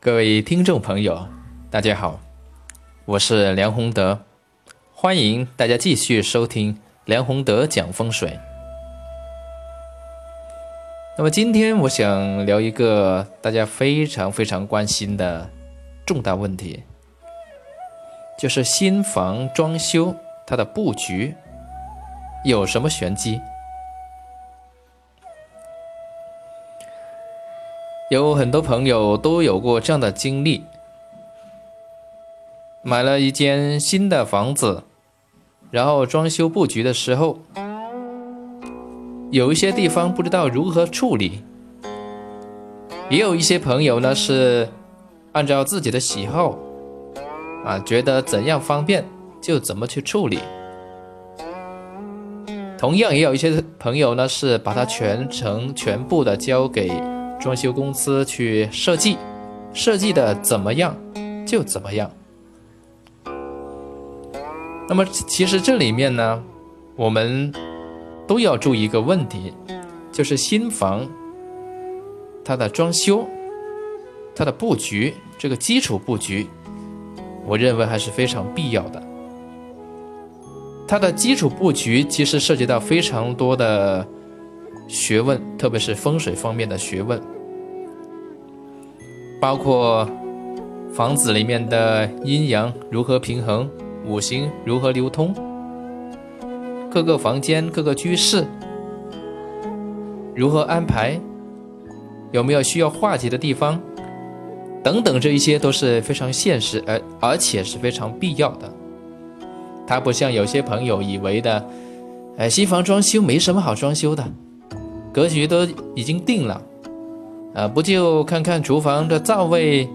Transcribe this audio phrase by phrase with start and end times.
[0.00, 1.26] 各位听众朋友，
[1.72, 2.20] 大家好，
[3.04, 4.20] 我是梁宏德，
[4.94, 8.38] 欢迎大家继续收听梁宏德讲风水。
[11.16, 15.50] 那么今天我想聊一个大家非常非常关心的
[16.06, 16.84] 重大问题，
[18.38, 20.14] 就是新房装修
[20.46, 21.34] 它的布局
[22.44, 23.40] 有什么玄机？
[28.10, 30.64] 有很多朋友都有过这样的经历，
[32.82, 34.84] 买了一间新的房子，
[35.70, 37.40] 然后装修布局的时候，
[39.30, 41.44] 有一些地方不知道如何处理，
[43.10, 44.70] 也有一些朋友呢是
[45.32, 46.56] 按照自己的喜好，
[47.62, 49.04] 啊，觉得怎样方便
[49.38, 50.38] 就怎么去处理。
[52.78, 56.90] 同样，也有一些朋友呢是把它全程全部的交给。
[57.38, 59.16] 装修公司去设计，
[59.72, 60.96] 设计的怎么样
[61.46, 62.10] 就怎么样。
[64.88, 66.42] 那么其实这里面呢，
[66.96, 67.52] 我们
[68.26, 69.52] 都要注意一个问题，
[70.10, 71.08] 就是新房
[72.44, 73.26] 它的装修、
[74.34, 76.48] 它的布局，这个基础布局，
[77.46, 79.02] 我认为还是非常必要的。
[80.88, 84.06] 它的基础布局其实涉及到非常多的。
[84.88, 87.20] 学问，特别是风水方面的学问，
[89.38, 90.08] 包括
[90.92, 93.68] 房子里面的阴阳如何平衡，
[94.06, 95.34] 五行如何流通，
[96.90, 98.46] 各个房间、各个居室
[100.34, 101.20] 如何安排，
[102.32, 103.78] 有没有需要化解的地方，
[104.82, 108.72] 等等，这一些都是非常现实，而而且是非常必要的。
[109.86, 111.68] 它不像有些朋友以为的，
[112.38, 114.24] 哎，新房装修没什么好装修的。
[115.12, 116.62] 格局都已经定了，
[117.54, 119.88] 啊，不就看看厨房的灶位，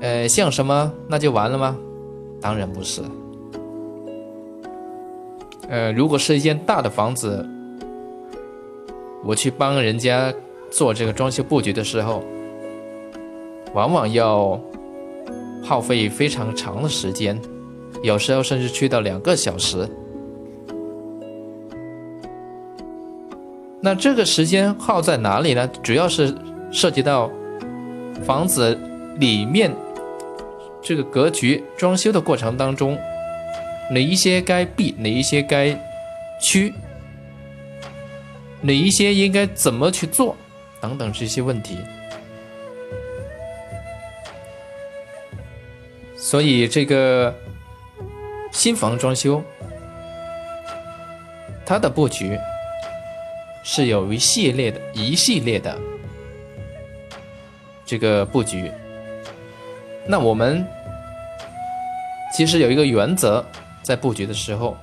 [0.00, 1.76] 呃，像什么，那就完了吗？
[2.40, 3.02] 当然不是。
[5.68, 7.44] 呃，如果是一间大的房子，
[9.24, 10.32] 我去帮人家
[10.70, 12.22] 做这个装修布局的时候，
[13.74, 14.60] 往往要
[15.64, 17.40] 耗费非常长的时间，
[18.02, 19.88] 有时候甚至去到两个小时。
[23.86, 25.64] 那这个时间耗在哪里呢？
[25.80, 26.34] 主要是
[26.72, 27.30] 涉及到
[28.24, 28.76] 房子
[29.20, 29.72] 里面
[30.82, 32.98] 这个格局装修的过程当中，
[33.92, 35.78] 哪一些该避，哪一些该
[36.42, 36.74] 区，
[38.60, 40.34] 哪一些应该怎么去做，
[40.80, 41.78] 等等这些问题。
[46.16, 47.32] 所以这个
[48.50, 49.40] 新房装修，
[51.64, 52.36] 它的布局。
[53.68, 55.76] 是有一系列的一系列的
[57.84, 58.70] 这个布局。
[60.06, 60.64] 那我们
[62.32, 63.44] 其实有一个原则，
[63.82, 64.76] 在布局的时候，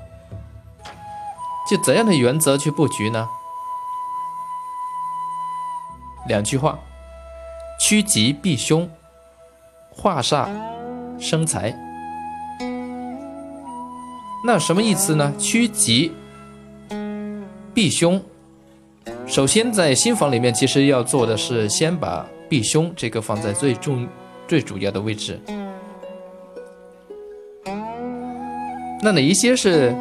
[1.72, 3.26] 就怎样的原则去布局呢？
[6.28, 6.78] 两句话：
[7.80, 8.90] 趋吉避凶，
[9.90, 10.50] 化煞
[11.18, 11.74] 生财。
[14.46, 15.34] 那什么意思呢？
[15.40, 16.12] 趋吉
[17.74, 18.22] 避凶。
[19.34, 24.08] 首先，在新房里面，其实要做的是先把避凶这个放在最重、
[24.48, 25.42] 最主要的位置。
[29.02, 29.92] 那哪一些是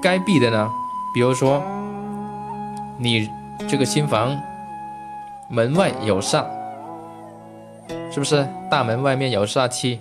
[0.00, 0.70] 该避的呢？
[1.12, 1.62] 比如说，
[2.96, 3.28] 你
[3.68, 4.34] 这个新房
[5.50, 6.46] 门外有煞，
[8.10, 10.00] 是不是大门外面有煞气？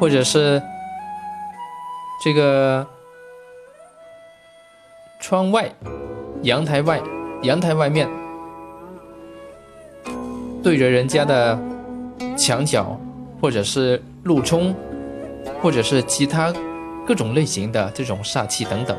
[0.00, 0.62] 或者是
[2.24, 2.86] 这个？
[5.20, 5.68] 窗外、
[6.42, 7.00] 阳台外、
[7.42, 8.08] 阳台外面
[10.62, 11.58] 对着人家的
[12.36, 12.98] 墙角，
[13.40, 14.74] 或者是路冲，
[15.60, 16.52] 或者是其他
[17.06, 18.96] 各种类型的这种煞气等等，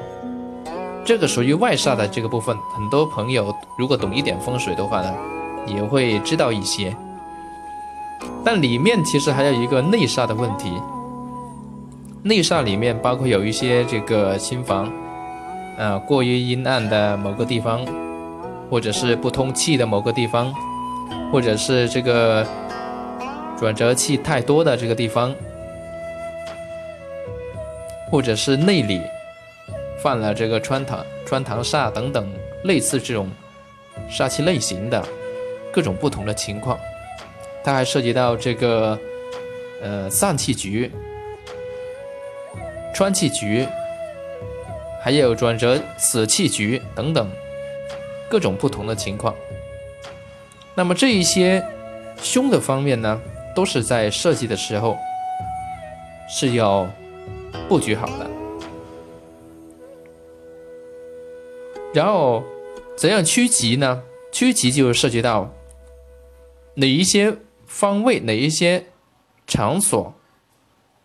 [1.05, 2.55] 这个属于外煞的这个部分。
[2.75, 5.13] 很多朋友如果懂一点风水的话呢，
[5.65, 6.95] 也会知道一些。
[8.43, 10.73] 但里面其实还有一个内煞的问题，
[12.23, 14.91] 内煞里面包括有一些这个新房。
[15.79, 17.87] 呃，过于阴暗的某个地方，
[18.69, 20.53] 或者是不通气的某个地方，
[21.31, 22.45] 或者是这个
[23.57, 25.33] 转折气太多的这个地方，
[28.11, 29.01] 或者是内里
[30.03, 32.29] 犯了这个穿堂穿堂煞等等
[32.65, 33.29] 类似这种
[34.11, 35.01] 煞气类型的
[35.71, 36.77] 各种不同的情况，
[37.63, 38.99] 它还涉及到这个
[39.81, 40.91] 呃散气局、
[42.93, 43.65] 穿气局。
[45.01, 47.29] 还有转折死气局等等
[48.29, 49.33] 各种不同的情况。
[50.75, 51.65] 那么这一些
[52.21, 53.19] 凶的方面呢，
[53.55, 54.97] 都是在设计的时候
[56.29, 56.87] 是要
[57.67, 58.29] 布局好的。
[61.93, 62.43] 然后
[62.95, 64.03] 怎样趋吉呢？
[64.31, 65.51] 趋吉就是涉及到
[66.75, 67.35] 哪一些
[67.65, 68.85] 方位、哪一些
[69.47, 70.13] 场所，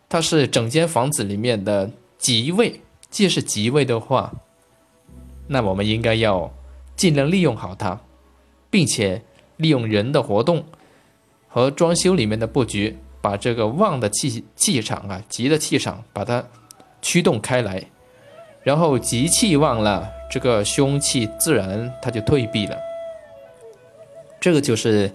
[0.07, 1.89] 它是整间房子里面的
[2.19, 2.81] 吉位。
[3.15, 4.33] 既是吉位的话，
[5.47, 6.53] 那我们应该要
[6.97, 7.97] 尽量利用好它，
[8.69, 9.21] 并且
[9.55, 10.65] 利用人的活动
[11.47, 16.43] 和装修里面的布局，把这个旺的气气场啊、吉的气场把它
[17.01, 17.81] 驱动开来，
[18.63, 20.11] 然后吉气旺了。
[20.29, 22.77] 这个凶气自然它就退避了，
[24.41, 25.09] 这个就是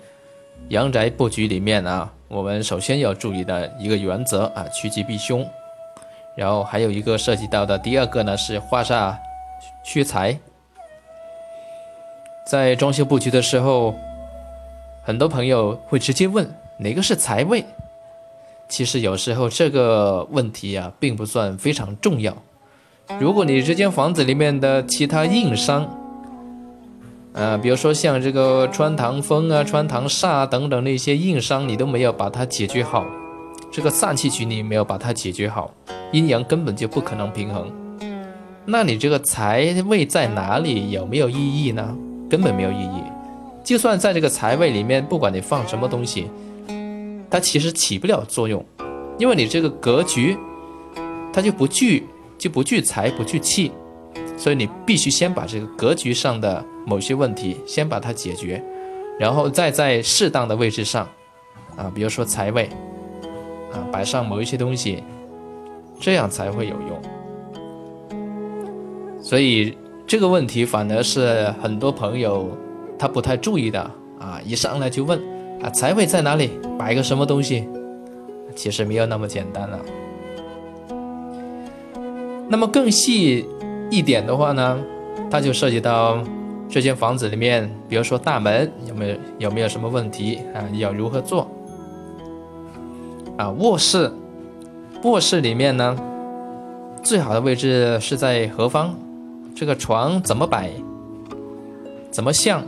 [0.70, 5.46] 阳宅布局里面啊，我们首先要注意的一个原则啊，趋吉避凶。
[6.36, 9.14] 然后还有一个涉及到的第二个呢是化煞
[9.84, 10.38] 缺财。
[12.46, 13.94] 在装修布局的时候，
[15.04, 16.48] 很多朋友会直接问
[16.78, 17.64] 哪个是财位，
[18.68, 22.36] 其实有时候这个问题啊并不算非常重要。
[23.18, 25.88] 如果你这间房子里面的其他硬伤，
[27.32, 33.04] 呃，比如说像这个穿堂风啊、穿堂煞等等那些硬伤，你都没有把它解决好，
[33.70, 35.72] 这个煞气局你没有把它解决好，
[36.12, 37.70] 阴阳根本就不可能平衡。
[38.64, 41.96] 那你这个财位在哪里有没有意义呢？
[42.28, 43.02] 根本没有意义。
[43.64, 46.30] 就算在这个财位里面，不管你放什么东西，
[47.30, 48.64] 它其实起不了作用，
[49.18, 50.36] 因为你这个格局
[51.32, 52.06] 它就不聚。
[52.40, 53.70] 就不聚财不聚气，
[54.34, 58.64] 所以你必须先把这个格局上的某些问题先把它解决，
[59.18, 61.06] 然后再在适当的位置上，
[61.76, 62.66] 啊，比如说财位，
[63.74, 65.04] 啊，摆上某一些东西，
[66.00, 67.00] 这样才会有用。
[69.22, 69.76] 所以
[70.06, 72.48] 这个问题反而是很多朋友
[72.98, 73.80] 他不太注意的
[74.18, 75.20] 啊，一上来就问
[75.62, 76.58] 啊，财位在哪里？
[76.78, 77.68] 摆个什么东西？
[78.56, 79.78] 其实没有那么简单了。
[82.48, 83.46] 那么更细
[83.90, 84.80] 一点的话呢，
[85.30, 86.18] 它就涉及到
[86.68, 90.64] 这间房子里面，比如说大门有没有有没有什么问题啊？
[90.72, 91.48] 要如何做？
[93.36, 94.10] 啊，卧室，
[95.02, 95.96] 卧室里面呢，
[97.02, 98.90] 最好的位置是在何方？
[99.56, 100.70] 这个床怎么摆？
[102.10, 102.62] 怎么向？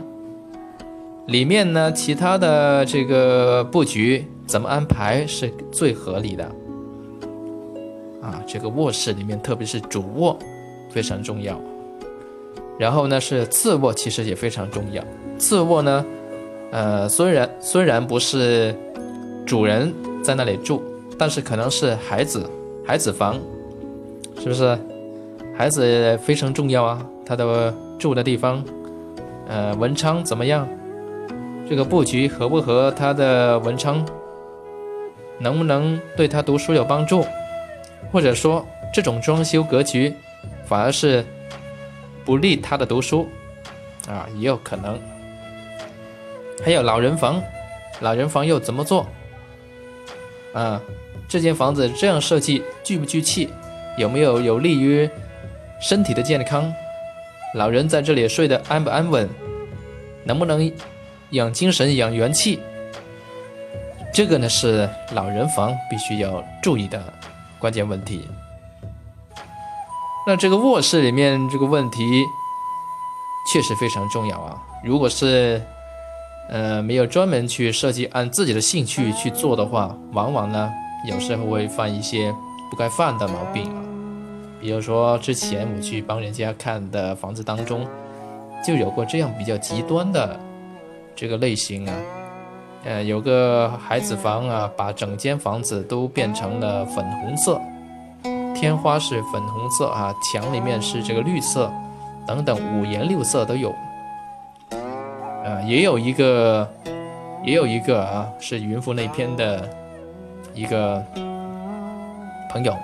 [1.27, 6.43] 里面呢，其他的这个布局怎么安排是最合理的？
[8.19, 10.35] 啊，这个卧室里面，特别是主卧
[10.89, 11.59] 非常重要。
[12.79, 15.03] 然后呢，是次卧，其实也非常重要。
[15.37, 16.03] 次卧呢，
[16.71, 18.75] 呃，虽然虽然不是
[19.45, 19.93] 主人
[20.23, 20.81] 在那里住，
[21.17, 22.49] 但是可能是孩子
[22.85, 23.39] 孩子房，
[24.39, 24.77] 是不是？
[25.55, 28.63] 孩子非常重要啊，他的住的地方，
[29.47, 30.67] 呃，文昌怎么样？
[31.69, 34.03] 这个布局合不合他的文昌？
[35.39, 37.25] 能不能对他读书有帮助？
[38.11, 40.13] 或者说，这种装修格局
[40.65, 41.23] 反而是
[42.25, 43.27] 不利他的读书
[44.07, 44.99] 啊，也有可能。
[46.63, 47.41] 还有老人房，
[48.01, 49.05] 老人房又怎么做
[50.53, 50.81] 啊？
[51.27, 53.49] 这间房子这样设计聚不聚气？
[53.97, 55.09] 有没有有利于
[55.81, 56.71] 身体的健康？
[57.55, 59.27] 老人在这里睡得安不安稳？
[60.23, 60.71] 能不能
[61.31, 62.59] 养精神、养元气？
[64.13, 67.01] 这个呢是老人房必须要注意的。
[67.59, 68.27] 关键问题，
[70.27, 72.25] 那这个卧室里面这个问题
[73.51, 74.61] 确实非常重要啊！
[74.83, 75.61] 如果是
[76.49, 80.71] 呃没有专门去设计，按自己的兴趣去做的话，往往呢
[81.07, 82.33] 有时候会犯一些
[82.69, 83.81] 不该犯的毛病啊。
[84.59, 87.85] 比如说之前我去帮人家看的房子当中，
[88.65, 90.39] 就有过这样比较极端的
[91.15, 91.95] 这个类型啊。
[92.85, 97.61] 呃，有个孩子房啊，把整间房子都变成了粉红色，
[98.53, 101.71] 天花是粉红色啊，墙里面是这个绿色，
[102.27, 103.73] 等等五颜六色都有。
[105.43, 106.67] 呃，也有一个，
[107.43, 109.69] 也有一个啊，是云浮那篇的
[110.53, 111.03] 一个
[112.51, 112.75] 朋友，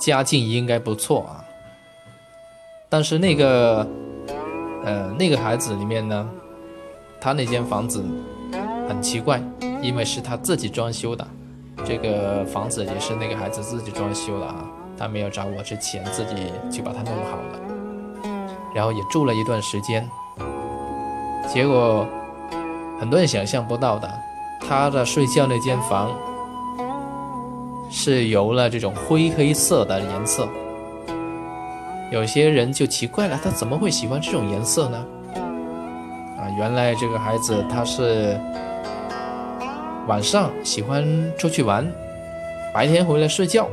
[0.00, 1.44] 家境应该不错啊，
[2.88, 3.86] 但是那个，
[4.84, 6.28] 呃，那个孩子里面呢，
[7.20, 8.04] 他那间房子。
[8.88, 9.38] 很奇怪，
[9.82, 11.28] 因为是他自己装修的，
[11.84, 14.64] 这个房子也是那个孩子自己装修的啊，
[14.96, 17.60] 他没有找我之前自己就把它弄好了，
[18.74, 20.08] 然后也住了一段时间，
[21.52, 22.06] 结果
[23.00, 24.08] 很多人想象不到的，
[24.60, 26.14] 他的睡觉那间房
[27.90, 30.48] 是油了这种灰黑色的颜色，
[32.10, 35.06] 有些人就奇怪了，他怎么会喜欢这种颜色呢？
[36.38, 38.38] 啊，原来这个孩子他是。
[40.06, 41.04] 晚上喜欢
[41.36, 41.86] 出去玩，
[42.72, 43.68] 白天回来睡觉，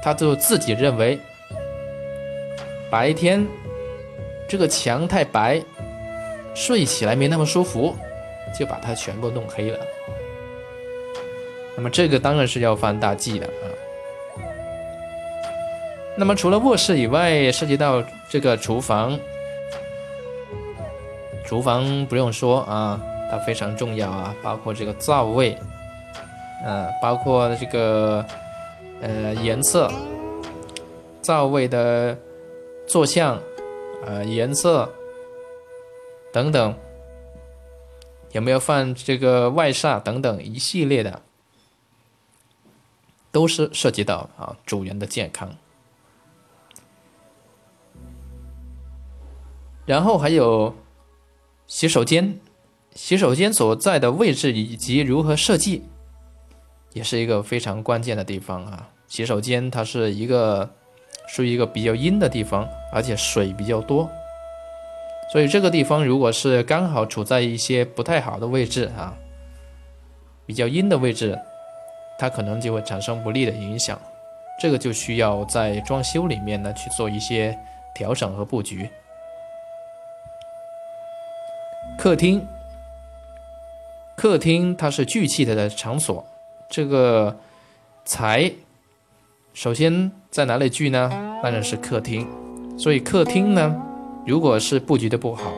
[0.00, 1.18] 他就自己认为
[2.88, 3.44] 白天
[4.48, 5.60] 这个墙太白，
[6.54, 7.94] 睡起来没那么舒服，
[8.58, 9.78] 就把它全部弄黑了。
[11.76, 13.66] 那么这个当然是要犯大忌的啊。
[16.16, 19.18] 那么除了卧室以外，涉及到这个厨房，
[21.46, 25.56] 厨房不用说啊，它非常重要啊，包括这个灶位，
[26.66, 28.24] 嗯，包括这个
[29.00, 29.90] 呃颜色，
[31.22, 32.14] 灶位的
[32.86, 33.40] 坐向，
[34.04, 34.86] 呃颜色
[36.32, 36.74] 等等，
[38.32, 41.22] 有没有放这个外煞等等一系列的，
[43.32, 45.56] 都是涉及到啊主人的健康。
[49.86, 50.76] 然后还有
[51.66, 52.38] 洗手间，
[52.94, 55.82] 洗手间所在的位置以及如何设计，
[56.92, 58.90] 也是一个非常关键的地方啊。
[59.08, 60.70] 洗手间它是一个
[61.26, 64.08] 属于一个比较阴的地方，而且水比较多，
[65.32, 69.14] 所以这个地方如果是刚好处在一些不太好的位置啊，
[70.44, 71.38] 比较阴的位置，
[72.18, 73.98] 它可能就会产生不利的影响。
[74.60, 77.56] 这个就需要在装修里面呢去做一些
[77.94, 78.90] 调整和布局。
[81.96, 82.46] 客厅，
[84.16, 86.26] 客厅它是聚气的场所，
[86.68, 87.36] 这个
[88.04, 88.52] 财
[89.54, 91.08] 首先在哪里聚呢？
[91.42, 92.26] 当然是客厅。
[92.76, 93.80] 所以客厅呢，
[94.26, 95.50] 如果是布局的不好，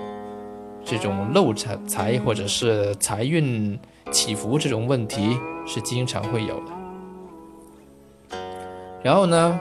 [0.84, 3.78] 这种漏财财或者是财运
[4.10, 8.38] 起伏这种问题是经常会有的。
[9.02, 9.60] 然后呢，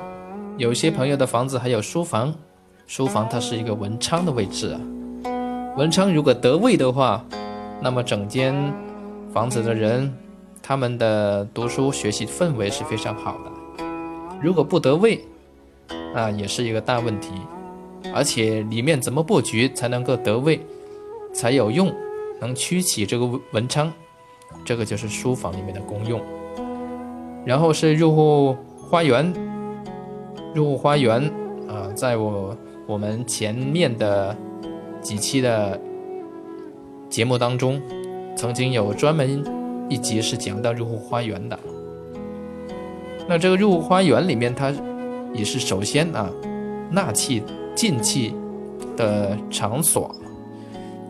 [0.57, 2.33] 有些朋友的房子还有书房，
[2.85, 4.79] 书房它是一个文昌的位置啊。
[5.77, 7.25] 文昌如果得位的话，
[7.81, 8.53] 那么整间
[9.33, 10.13] 房子的人，
[10.61, 13.83] 他们的读书学习氛围是非常好的。
[14.41, 15.25] 如果不得位，
[16.13, 17.31] 啊，也是一个大问题。
[18.13, 20.59] 而且里面怎么布局才能够得位，
[21.33, 21.93] 才有用，
[22.39, 23.91] 能驱起这个文昌，
[24.65, 26.21] 这个就是书房里面的功用。
[27.45, 29.33] 然后是入户花园，
[30.53, 31.21] 入户花园
[31.67, 34.35] 啊，在我我们前面的。
[35.01, 35.81] 几期的
[37.09, 37.81] 节目当中，
[38.37, 39.43] 曾经有专门
[39.89, 41.57] 一集是讲到入户花园的。
[43.27, 44.71] 那这个入户花园里面，它
[45.33, 46.29] 也是首先啊
[46.91, 47.41] 纳气
[47.75, 48.33] 进气
[48.95, 50.13] 的场所。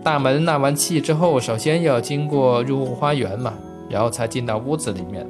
[0.04, 3.54] 大门纳完气之后，首先要经过入户花园嘛，
[3.90, 5.26] 然后才进到屋子里面。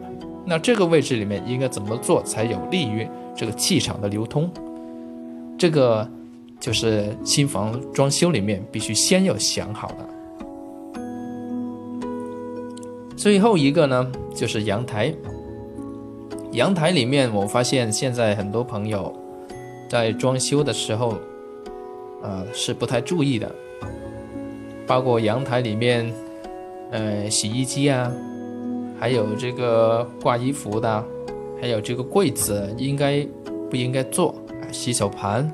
[0.46, 4.50] 那这个位置里面应该怎么做才有利于这个气场的流通？
[5.58, 6.08] 这个。
[6.62, 10.08] 就是新房装修里面必须先要想好的。
[13.18, 15.12] 最后一个呢，就是阳台。
[16.52, 19.12] 阳台里面，我发现现在很多朋友
[19.92, 21.18] 在装修的时候，
[22.24, 23.54] 啊是不太注意的。
[24.88, 26.10] 包括阳台里面，
[26.92, 28.10] 呃，洗衣机啊，
[28.98, 31.06] 还有这个挂衣服的，
[31.60, 33.28] 还有这个柜子应该
[33.70, 34.34] 不应该做？
[34.72, 35.54] 洗手盘。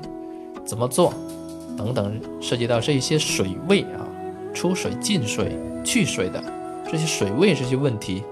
[0.64, 1.12] 怎么做？
[1.76, 4.06] 等等，涉及到这一些水位啊，
[4.54, 5.50] 出水、进水、
[5.82, 6.40] 去水的
[6.88, 8.22] 这些水位这些问题，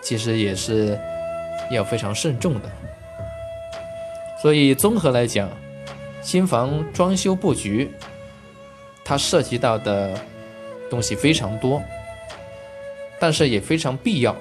[0.00, 0.96] 其实也是
[1.72, 2.70] 要非常慎重的。
[4.40, 5.48] 所以综合来讲，
[6.22, 7.90] 新房装修布局，
[9.04, 10.18] 它涉及到的
[10.88, 11.82] 东西非常多，
[13.18, 14.34] 但是也非常必要。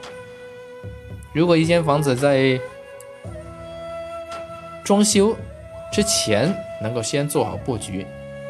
[1.34, 2.60] 如果一间房子在
[4.84, 5.36] 装修
[5.92, 8.06] 之前，能够先做好布局，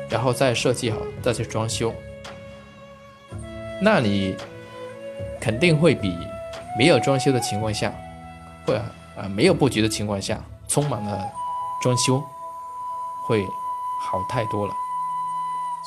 [0.09, 1.93] 然后再设计好，再去装修，
[3.81, 4.35] 那你
[5.39, 6.15] 肯定会比
[6.77, 7.93] 没有装修的情况下，
[8.65, 10.43] 会啊没有布局的情况下，
[10.77, 11.27] 充满了
[11.81, 12.23] 装修
[13.25, 13.43] 会
[13.99, 14.73] 好太多了。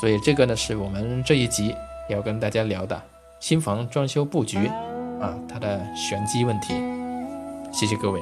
[0.01, 1.73] 所以这个呢，是我们这一集
[2.09, 3.01] 要跟大家聊的
[3.39, 4.67] 新房装修布局
[5.21, 6.75] 啊，它的玄机问题。
[7.73, 8.21] 谢谢各位。